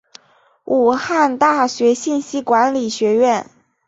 [0.65, 3.47] 武汉大学信息管理学院